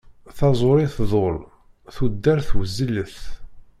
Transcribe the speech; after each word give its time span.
Taẓuri 0.37 0.87
tḍul, 0.95 1.37
tudert 1.95 2.49
wezzilet. 2.57 3.17